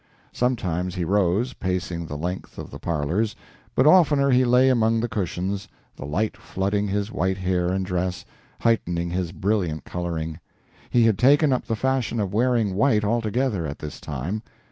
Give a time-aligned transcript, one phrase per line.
[0.33, 3.35] Sometimes he rose, pacing the length of the parlors,
[3.75, 8.25] but oftener he lay among the cushions, the light flooding his white hair and dress,
[8.61, 10.39] heightening his brilliant coloring.
[10.89, 14.41] He had taken up the fashion of wearing white altogether at this time.